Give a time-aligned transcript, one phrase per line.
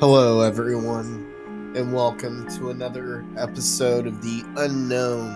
[0.00, 5.30] Hello, everyone, and welcome to another episode of The Unknown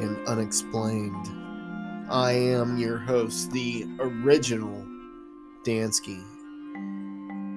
[0.00, 1.26] and Unexplained.
[2.08, 4.86] I am your host, the original
[5.64, 6.22] Dansky,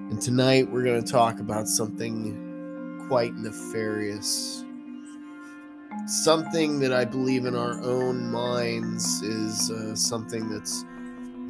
[0.09, 4.65] and tonight we're going to talk about something quite nefarious.
[6.07, 10.85] Something that I believe in our own minds is uh, something that's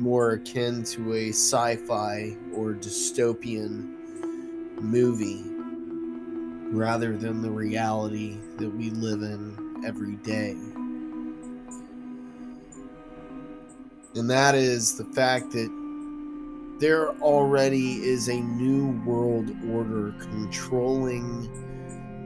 [0.01, 4.02] more akin to a sci fi or dystopian
[4.83, 5.43] movie
[6.75, 10.51] rather than the reality that we live in every day.
[14.15, 15.69] And that is the fact that
[16.79, 21.49] there already is a new world order controlling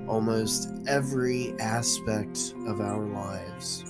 [0.07, 3.83] almost every aspect of our lives.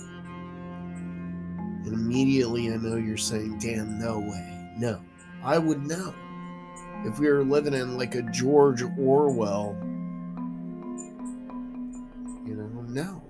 [1.84, 4.72] And immediately I know you're saying, damn, no way.
[4.76, 5.00] No,
[5.42, 6.14] I would know
[7.04, 9.76] if we were living in like a George Orwell,
[12.46, 13.22] you know, no.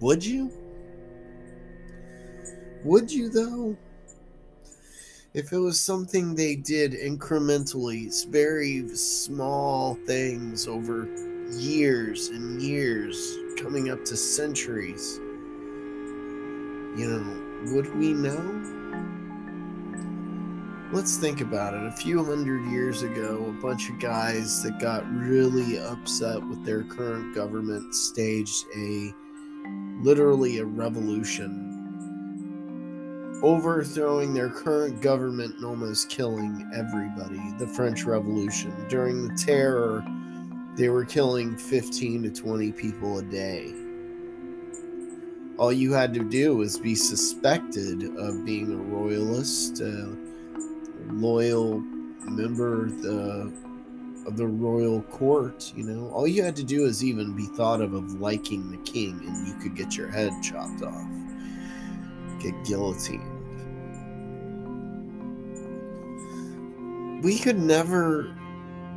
[0.00, 0.50] Would you?
[2.84, 3.76] Would you though?
[5.32, 11.06] If it was something they did incrementally, very small things over
[11.52, 15.18] years and years, coming up to centuries,
[16.96, 18.69] you know, would we know?
[20.92, 21.84] Let's think about it.
[21.84, 26.82] A few hundred years ago, a bunch of guys that got really upset with their
[26.82, 29.14] current government staged a
[30.02, 31.76] literally a revolution,
[33.42, 37.40] overthrowing their current government and almost killing everybody.
[37.58, 38.74] The French Revolution.
[38.88, 40.04] During the terror,
[40.76, 43.72] they were killing 15 to 20 people a day.
[45.56, 49.82] All you had to do was be suspected of being a royalist.
[49.82, 50.16] Uh,
[51.12, 51.80] loyal
[52.24, 53.52] member of the
[54.26, 56.10] of the royal court, you know.
[56.10, 59.48] All you had to do is even be thought of of liking the king and
[59.48, 61.06] you could get your head chopped off.
[62.38, 63.24] Get guillotined.
[67.22, 68.34] We could never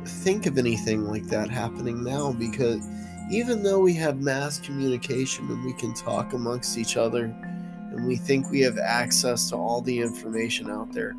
[0.06, 2.86] think of anything like that happening now because
[3.30, 8.16] even though we have mass communication and we can talk amongst each other and we
[8.16, 11.14] think we have access to all the information out there,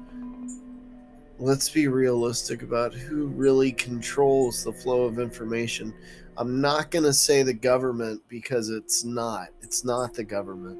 [1.37, 5.93] let's be realistic about who really controls the flow of information.
[6.37, 9.49] I'm not going to say the government because it's not.
[9.61, 10.79] It's not the government.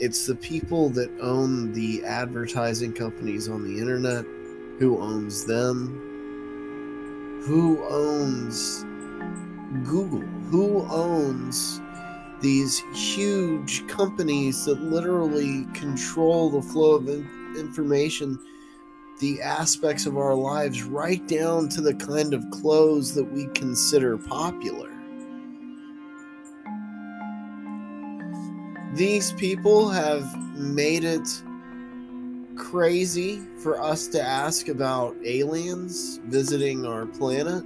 [0.00, 4.24] It's the people that own the advertising companies on the internet,
[4.78, 8.84] who owns them, who owns
[9.84, 11.80] Google, who owns
[12.40, 18.38] these huge companies that literally control the flow of information
[19.20, 24.16] the aspects of our lives right down to the kind of clothes that we consider
[24.16, 24.90] popular.
[28.94, 30.24] These people have
[30.56, 31.28] made it
[32.56, 37.64] crazy for us to ask about aliens visiting our planet.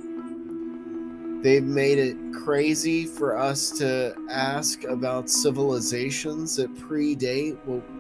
[1.43, 7.57] They've made it crazy for us to ask about civilizations that predate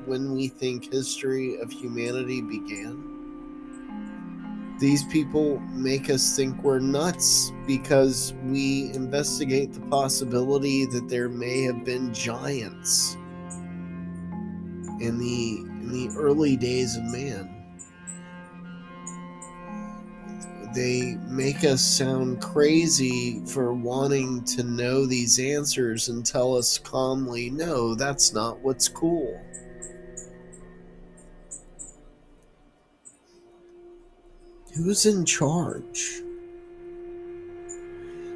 [0.07, 3.12] when we think history of humanity began.
[4.82, 11.62] These people make us think we're nuts because we investigate the possibility that there may
[11.62, 13.15] have been giants
[14.98, 17.48] in the in the early days of man.
[20.75, 27.50] They make us sound crazy for wanting to know these answers and tell us calmly,
[27.50, 29.41] no, that's not what's cool.
[34.75, 36.22] Who's in charge?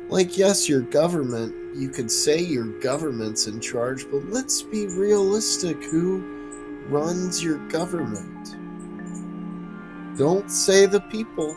[0.09, 5.83] Like, yes, your government, you could say your government's in charge, but let's be realistic.
[5.85, 8.57] Who runs your government?
[10.17, 11.53] Don't say the people.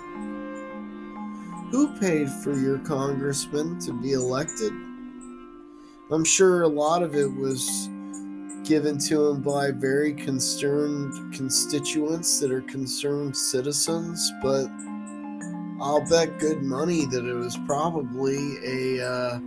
[1.72, 4.74] Who paid for your congressman to be elected?
[6.12, 7.88] I'm sure a lot of it was
[8.70, 14.68] given to him by very concerned constituents that are concerned citizens, but
[15.82, 19.40] I'll bet good money that it was probably a uh,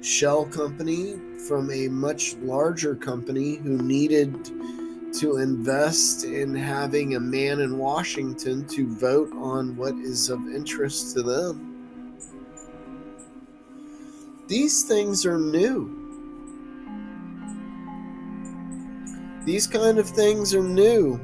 [0.00, 1.16] shell company
[1.46, 4.34] from a much larger company who needed
[5.18, 11.12] to invest in having a man in Washington to vote on what is of interest
[11.16, 11.66] to them.
[14.48, 15.99] These things are new.
[19.44, 21.20] These kind of things are new.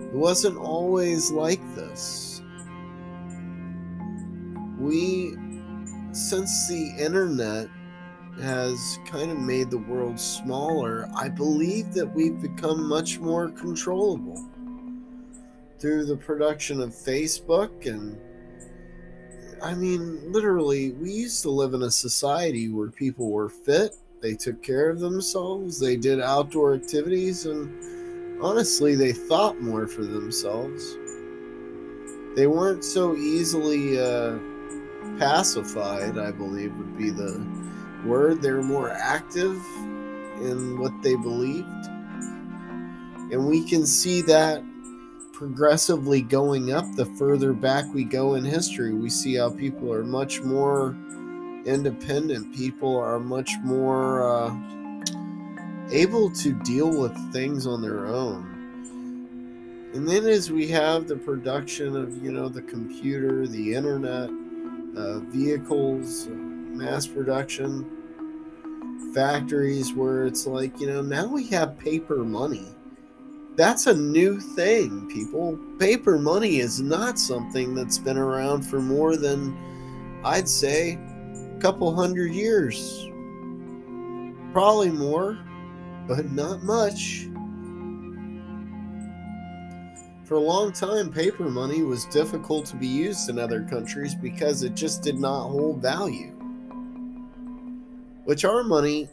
[0.00, 2.42] It wasn't always like this.
[4.78, 5.36] We,
[6.12, 7.68] since the internet
[8.42, 14.44] has kind of made the world smaller, I believe that we've become much more controllable
[15.78, 18.18] through the production of Facebook and
[19.62, 24.34] I mean, literally, we used to live in a society where people were fit, they
[24.34, 27.72] took care of themselves, they did outdoor activities, and
[28.42, 30.96] honestly, they thought more for themselves.
[32.36, 34.38] They weren't so easily uh,
[35.18, 37.44] pacified, I believe would be the
[38.04, 38.40] word.
[38.40, 39.56] They were more active
[40.40, 41.66] in what they believed.
[43.32, 44.62] And we can see that
[45.32, 48.92] progressively going up the further back we go in history.
[48.92, 50.96] We see how people are much more
[51.66, 54.56] independent, people are much more uh,
[55.90, 58.46] able to deal with things on their own.
[59.94, 64.30] And then as we have the production of, you know, the computer, the internet,
[64.96, 67.90] uh, vehicles, mass production,
[69.14, 72.68] factories where it's like, you know, now we have paper money
[73.60, 75.58] that's a new thing, people.
[75.78, 79.54] Paper money is not something that's been around for more than,
[80.24, 80.98] I'd say,
[81.60, 83.08] couple hundred years.
[84.52, 85.38] Probably more,
[86.08, 87.26] but not much.
[90.24, 94.62] For a long time, paper money was difficult to be used in other countries because
[94.62, 96.32] it just did not hold value.
[98.24, 99.08] Which our money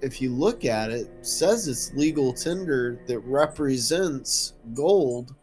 [0.00, 5.34] if you look at it, says it's legal tender that represents gold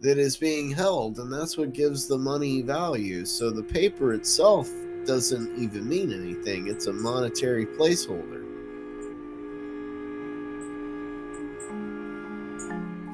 [0.00, 3.24] that is being held, and that's what gives the money value.
[3.24, 4.70] So the paper itself
[5.06, 8.44] doesn't even mean anything, it's a monetary placeholder.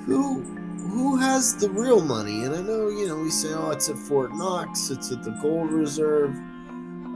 [0.06, 2.44] Who who has the real money?
[2.44, 5.30] And I know, you know, we say, oh, it's at Fort Knox, it's at the
[5.42, 6.34] gold reserve,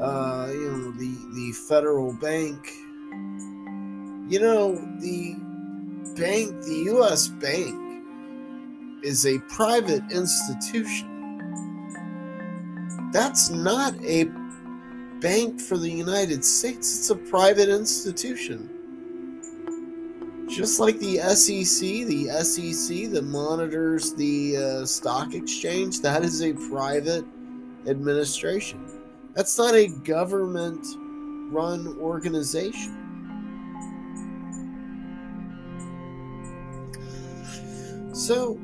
[0.00, 2.72] uh, you know, the the federal bank,
[4.28, 5.36] you know, the
[6.16, 7.28] bank, the U.S.
[7.28, 8.04] bank,
[9.04, 11.06] is a private institution.
[13.12, 14.30] That's not a
[15.20, 18.70] bank for the United States, it's a private institution.
[20.48, 26.52] Just like the SEC, the SEC that monitors the uh, stock exchange, that is a
[26.54, 27.24] private
[27.86, 28.80] administration.
[29.34, 30.86] That's not a government
[31.52, 32.94] run organization.
[38.14, 38.58] So,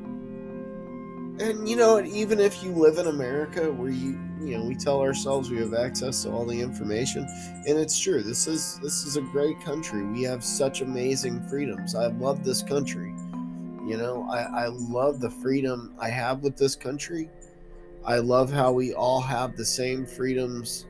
[1.39, 5.01] and you know, even if you live in America where you, you know, we tell
[5.01, 7.25] ourselves we have access to all the information,
[7.67, 8.23] and it's true.
[8.23, 10.03] This is this is a great country.
[10.03, 11.95] We have such amazing freedoms.
[11.95, 13.13] I love this country.
[13.85, 17.29] You know, I, I love the freedom I have with this country.
[18.05, 20.85] I love how we all have the same freedoms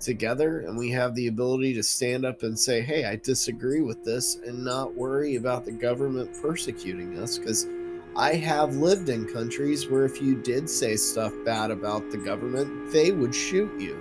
[0.00, 4.04] together and we have the ability to stand up and say, hey, I disagree with
[4.04, 7.66] this and not worry about the government persecuting us because
[8.14, 12.92] I have lived in countries where if you did say stuff bad about the government,
[12.92, 13.98] they would shoot you.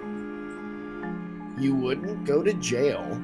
[1.57, 3.21] You wouldn't go to jail.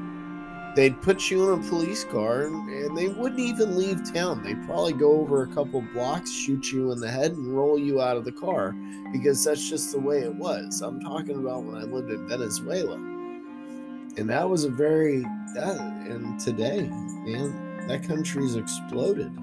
[0.78, 4.44] They'd put you in a police car and they wouldn't even leave town.
[4.44, 8.02] They'd probably go over a couple blocks, shoot you in the head, and roll you
[8.02, 8.74] out of the car
[9.12, 10.82] because that's just the way it was.
[10.82, 12.96] I'm talking about when I lived in Venezuela.
[12.96, 15.20] And that was a very,
[15.54, 19.38] that, and today, man, that country's exploded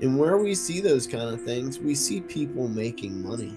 [0.00, 3.52] and where we see those kind of things, we see people making money,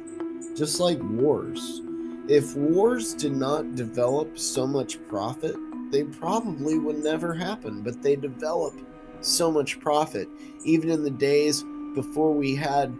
[0.55, 1.81] just like wars.
[2.27, 5.55] If wars did not develop so much profit,
[5.91, 8.74] they probably would never happen, but they develop
[9.21, 10.27] so much profit.
[10.63, 12.98] Even in the days before we had,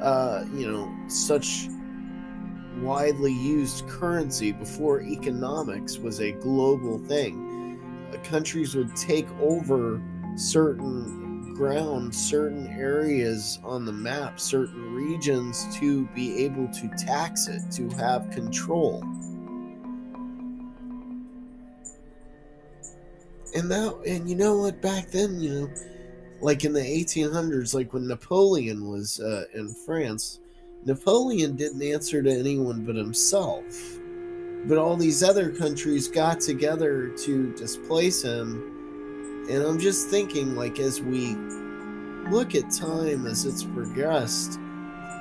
[0.00, 1.68] uh, you know, such
[2.80, 7.80] widely used currency, before economics was a global thing,
[8.22, 10.00] countries would take over
[10.36, 11.23] certain
[11.54, 17.88] ground certain areas on the map, certain regions to be able to tax it, to
[17.96, 19.02] have control.
[23.56, 25.70] And that, and you know what, back then, you know,
[26.40, 30.40] like in the 1800s, like when Napoleon was uh, in France,
[30.84, 33.64] Napoleon didn't answer to anyone but himself.
[34.66, 38.73] But all these other countries got together to displace him
[39.48, 41.36] and I'm just thinking, like, as we
[42.30, 44.58] look at time as it's progressed,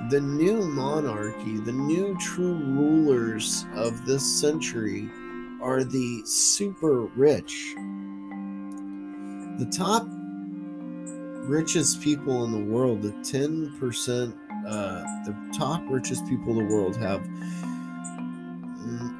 [0.09, 5.09] the new monarchy, the new true rulers of this century
[5.61, 7.73] are the super rich.
[9.59, 10.05] The top
[11.47, 14.33] richest people in the world, the 10%,
[14.67, 17.27] uh, the top richest people in the world have,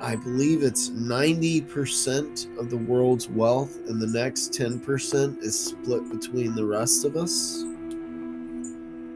[0.03, 6.53] I believe it's 90% of the world's wealth, and the next 10% is split between
[6.55, 7.63] the rest of us.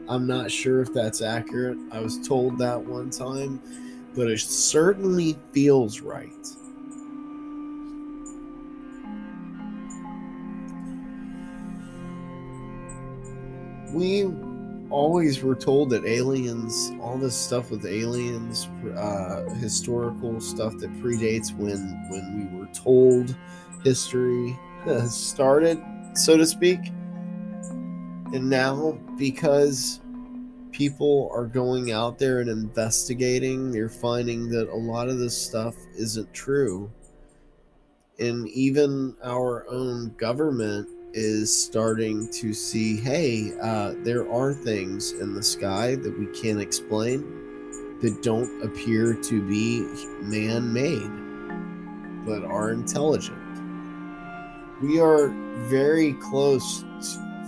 [0.08, 1.76] I'm not sure if that's accurate.
[1.92, 3.60] I was told that one time,
[4.16, 6.32] but it certainly feels right.
[13.92, 14.24] we
[14.90, 21.54] always were told that aliens, all this stuff with aliens, uh, historical stuff that predates
[21.54, 21.78] when
[22.10, 23.36] when we were told
[23.84, 24.58] history
[25.08, 25.82] started,
[26.14, 26.80] so to speak.
[28.32, 30.00] And now, because
[30.72, 35.74] people are going out there and investigating, they're finding that a lot of this stuff
[35.96, 36.90] isn't true.
[38.18, 45.34] And even our own government is starting to see hey, uh, there are things in
[45.34, 47.20] the sky that we can't explain
[48.00, 49.80] that don't appear to be
[50.22, 51.10] man made
[52.28, 53.38] but are intelligent.
[54.82, 55.28] We are
[55.68, 56.84] very close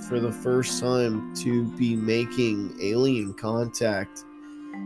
[0.08, 4.24] for the first time to be making alien contact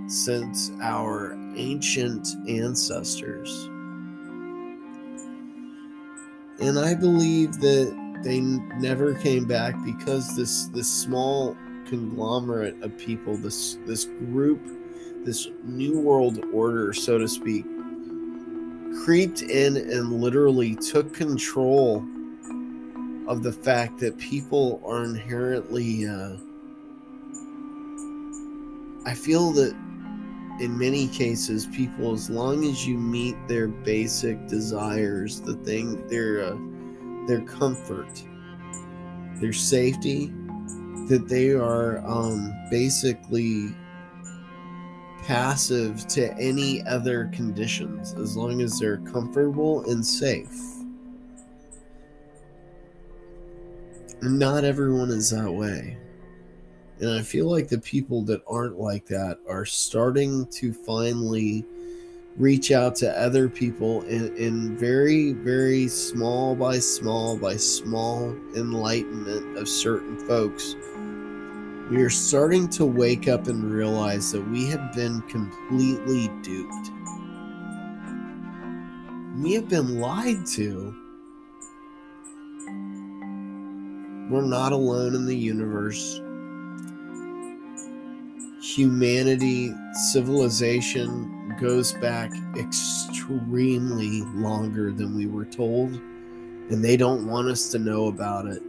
[0.09, 3.67] since our ancient ancestors.
[6.61, 13.37] And I believe that they never came back because this this small conglomerate of people,
[13.37, 14.61] this this group,
[15.25, 17.65] this new world order, so to speak,
[19.05, 21.99] creeped in and literally took control
[23.29, 26.09] of the fact that people are inherently.
[26.09, 26.37] Uh,
[29.07, 29.77] I feel that
[30.61, 36.45] in many cases, people, as long as you meet their basic desires, the thing, their
[36.45, 36.57] uh,
[37.27, 38.23] their comfort,
[39.41, 40.33] their safety,
[41.09, 43.75] that they are um, basically
[45.25, 50.75] passive to any other conditions as long as they're comfortable and safe.
[54.25, 55.99] not everyone is that way.
[57.01, 61.65] And I feel like the people that aren't like that are starting to finally
[62.37, 69.57] reach out to other people in, in very, very small by small by small enlightenment
[69.57, 70.75] of certain folks.
[71.91, 76.91] We are starting to wake up and realize that we have been completely duped.
[79.41, 80.95] We have been lied to.
[84.31, 86.21] We're not alone in the universe.
[88.63, 89.75] Humanity,
[90.11, 97.79] civilization, goes back extremely longer than we were told, and they don't want us to
[97.79, 98.63] know about it.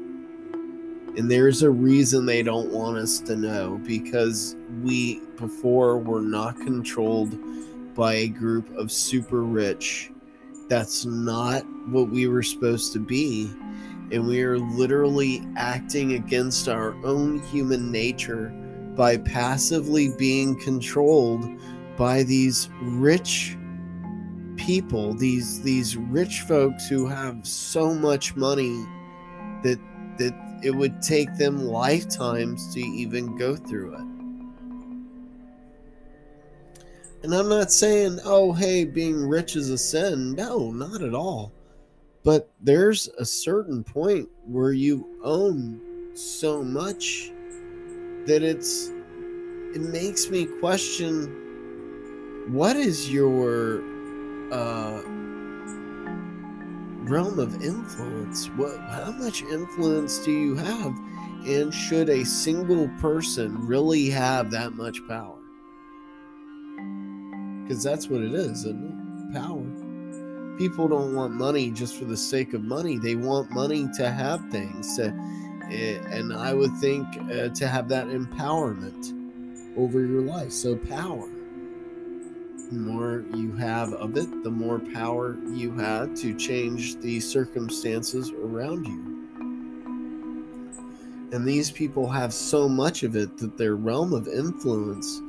[1.18, 6.58] And there's a reason they don't want us to know because we before were not
[6.58, 7.38] controlled
[7.96, 10.12] by a group of super rich.
[10.68, 13.50] That's not what we were supposed to be.
[14.12, 18.50] And we are literally acting against our own human nature
[18.96, 21.46] by passively being controlled
[21.98, 23.58] by these rich
[24.58, 28.86] people, these these rich folks who have so much money
[29.64, 29.80] that
[30.18, 30.34] that
[30.64, 34.16] it would take them lifetimes to even go through it.
[37.24, 40.34] And I'm not saying, oh, hey, being rich is a sin.
[40.34, 41.52] No, not at all.
[42.24, 45.82] But there's a certain point where you own
[46.16, 47.32] so much
[48.26, 48.90] that it's
[49.76, 51.45] it makes me question
[52.48, 53.82] what is your
[54.52, 55.02] uh,
[57.06, 58.48] realm of influence?
[58.50, 60.96] What, how much influence do you have?
[61.46, 65.38] And should a single person really have that much power?
[67.64, 69.34] Because that's what it is, isn't it?
[69.34, 70.58] Power.
[70.58, 72.98] People don't want money just for the sake of money.
[72.98, 74.96] They want money to have things.
[74.98, 75.08] To,
[75.72, 79.14] eh, and I would think uh, to have that empowerment
[79.78, 80.52] over your life.
[80.52, 81.28] So, power
[82.70, 88.32] the more you have of it, the more power you have to change the circumstances
[88.32, 89.16] around you.
[91.32, 95.22] And these people have so much of it that their realm of influence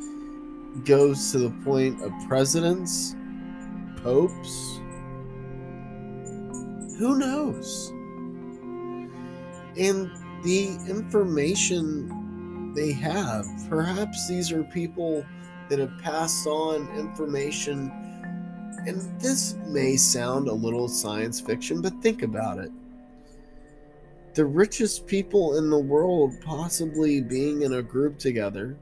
[0.85, 3.17] goes to the point of presidents,
[4.03, 4.81] popes.
[6.99, 7.93] Who knows?
[9.79, 10.11] And
[10.45, 15.25] the information they have, perhaps these are people
[15.69, 17.91] that have passed on information.
[18.87, 22.71] And this may sound a little science fiction, but think about it.
[24.35, 28.77] the richest people in the world possibly being in a group together.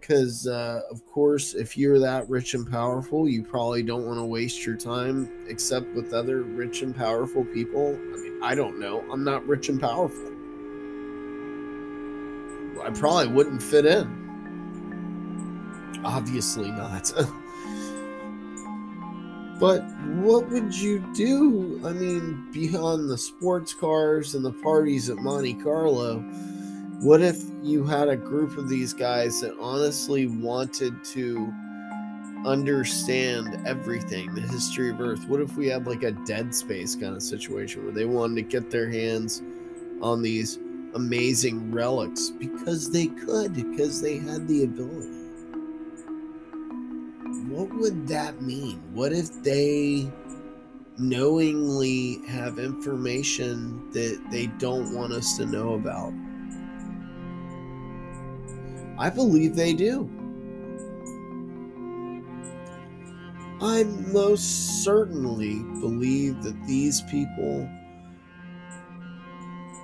[0.00, 4.24] Because, uh, of course, if you're that rich and powerful, you probably don't want to
[4.24, 7.94] waste your time except with other rich and powerful people.
[8.14, 9.04] I mean, I don't know.
[9.12, 10.32] I'm not rich and powerful.
[12.82, 14.19] I probably wouldn't fit in.
[16.04, 17.12] Obviously not.
[19.60, 19.82] But
[20.22, 21.80] what would you do?
[21.84, 26.20] I mean, beyond the sports cars and the parties at Monte Carlo,
[27.00, 31.52] what if you had a group of these guys that honestly wanted to
[32.46, 35.28] understand everything, the history of Earth?
[35.28, 38.42] What if we had like a dead space kind of situation where they wanted to
[38.42, 39.42] get their hands
[40.00, 40.58] on these
[40.94, 45.19] amazing relics because they could, because they had the ability?
[47.60, 48.80] What would that mean?
[48.94, 50.10] What if they
[50.96, 56.14] knowingly have information that they don't want us to know about?
[58.98, 60.08] I believe they do.
[63.60, 67.68] I most certainly believe that these people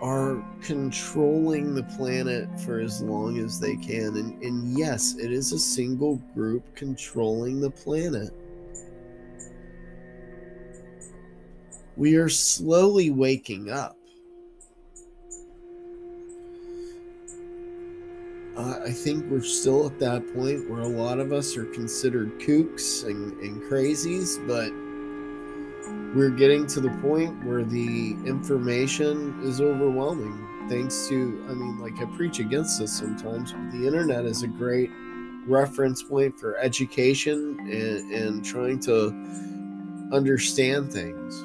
[0.02, 4.16] are controlling the planet for as long as they can.
[4.16, 8.30] And, and yes, it is a single group controlling the planet.
[11.96, 13.96] We are slowly waking up.
[18.54, 22.38] Uh, I think we're still at that point where a lot of us are considered
[22.38, 24.70] kooks and, and crazies, but
[26.16, 31.92] we're getting to the point where the information is overwhelming thanks to i mean like
[32.00, 34.90] i preach against this sometimes but the internet is a great
[35.46, 39.10] reference point for education and, and trying to
[40.12, 41.44] understand things.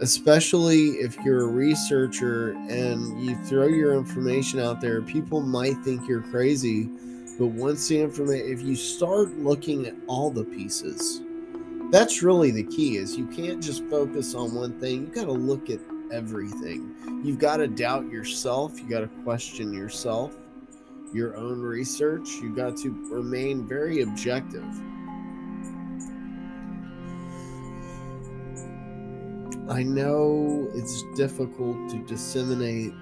[0.00, 6.08] Especially if you're a researcher and you throw your information out there people might think
[6.08, 6.88] you're crazy
[7.38, 11.22] but once the information if you start looking at all the pieces
[11.92, 15.02] that's really the key is you can't just focus on one thing.
[15.02, 15.78] You got to look at
[16.10, 16.96] everything.
[17.22, 18.80] You've got to doubt yourself.
[18.80, 20.34] You got to question yourself
[21.12, 22.26] your own research.
[22.40, 24.64] You got to remain very objective.
[29.68, 32.94] I know it's difficult to disseminate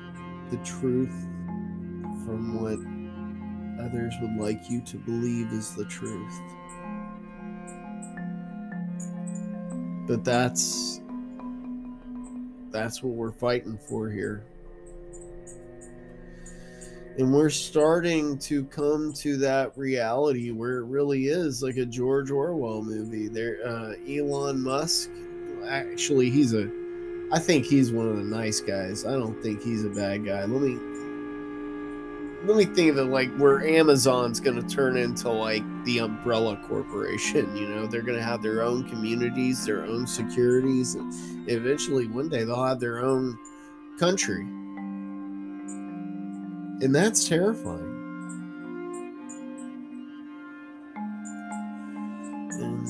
[0.51, 1.15] the truth
[2.25, 2.81] from what
[3.87, 6.41] others would like you to believe is the truth
[10.11, 11.01] But that's
[12.73, 14.45] that's what we're fighting for here.
[17.17, 22.33] And we're starting to come to that reality where it really is like a George
[22.33, 23.29] Orwell movie.
[23.29, 25.11] There, uh, Elon Musk,
[25.69, 26.69] actually, he's a,
[27.31, 29.07] I think he's one of the nice guys.
[29.07, 30.41] I don't think he's a bad guy.
[30.41, 30.77] Let me
[32.47, 36.57] let me think of it like where Amazon's going to turn into like the umbrella
[36.67, 37.57] corporation.
[37.57, 41.13] You know, they're going to have their own communities, their own securities, and
[41.49, 43.39] eventually one day they'll have their own
[43.99, 44.43] country.
[46.83, 47.97] And that's terrifying.
[52.53, 52.87] And,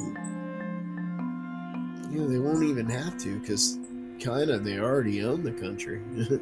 [2.13, 3.79] you know, they won't even have to because
[4.23, 6.01] kind of they already own the country.
[6.15, 6.41] you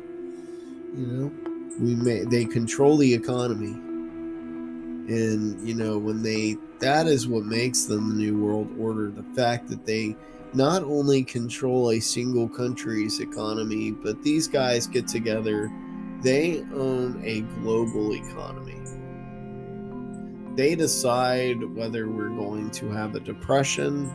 [0.95, 1.33] know?
[1.79, 3.77] we may they control the economy
[5.09, 9.23] and you know when they that is what makes them the new world order the
[9.35, 10.15] fact that they
[10.55, 15.71] not only control a single country's economy but these guys get together
[16.21, 18.81] they own a global economy.
[20.57, 24.11] They decide whether we're going to have a depression.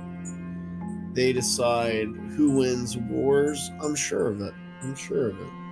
[1.13, 3.71] They decide who wins wars.
[3.81, 4.53] I'm sure of it.
[4.81, 5.62] I'm sure of it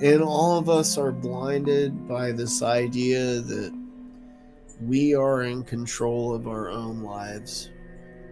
[0.00, 3.72] and all of us are blinded by this idea that
[4.80, 7.70] we are in control of our own lives.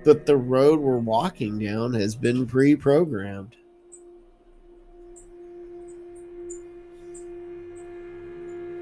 [0.04, 3.56] But the road we're walking down has been pre programmed.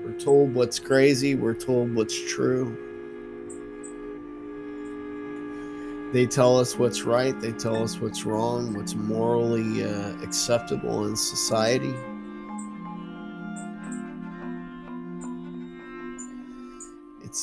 [0.05, 2.77] We're told what's crazy, we're told what's true.
[6.13, 11.17] They tell us what's right, they tell us what's wrong, what's morally uh, acceptable in
[11.17, 11.95] society.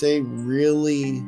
[0.03, 1.23] A really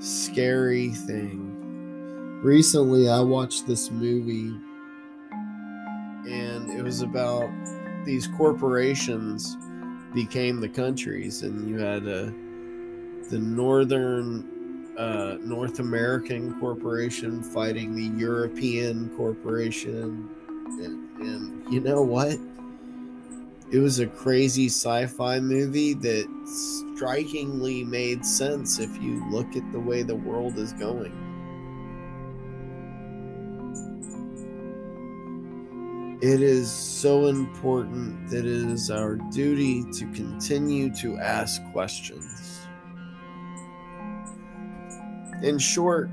[0.00, 2.40] scary thing.
[2.42, 4.54] Recently, I watched this movie,
[6.30, 7.48] and it was about
[8.04, 9.56] these corporations
[10.14, 12.30] became the countries, and you had uh,
[13.30, 20.28] the northern uh, North American corporation fighting the European corporation.
[20.66, 22.38] And, and you know what?
[23.68, 26.28] It was a crazy sci fi movie that
[26.94, 31.12] strikingly made sense if you look at the way the world is going.
[36.22, 42.60] It is so important that it is our duty to continue to ask questions.
[45.42, 46.08] In short,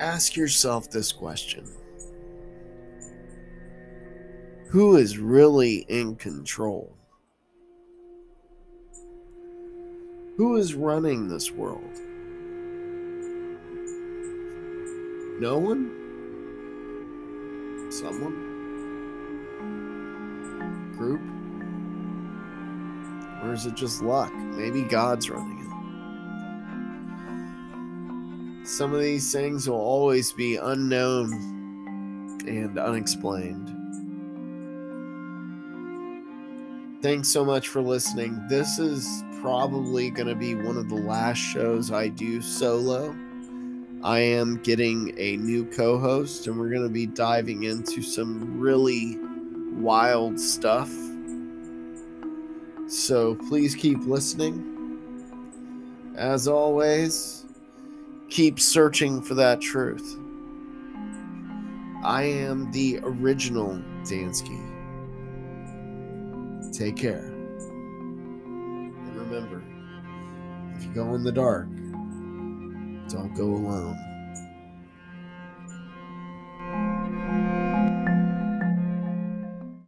[0.00, 1.64] ask yourself this question
[4.70, 6.96] Who is really in control?
[10.36, 11.82] Who is running this world?
[15.40, 15.90] No one?
[17.90, 18.46] Someone?
[20.96, 21.20] Group?
[23.42, 24.32] Or is it just luck?
[24.32, 25.58] Maybe God's running
[28.62, 28.68] it.
[28.68, 31.32] Some of these things will always be unknown
[32.46, 33.79] and unexplained.
[37.02, 38.46] Thanks so much for listening.
[38.46, 43.16] This is probably going to be one of the last shows I do solo.
[44.02, 48.60] I am getting a new co host, and we're going to be diving into some
[48.60, 49.16] really
[49.80, 50.90] wild stuff.
[52.86, 54.66] So please keep listening.
[56.16, 57.46] As always,
[58.28, 60.18] keep searching for that truth.
[62.04, 64.69] I am the original Dansky.
[66.72, 67.24] Take care.
[68.44, 69.62] And remember,
[70.76, 71.66] if you go in the dark,
[73.08, 73.96] don't go alone.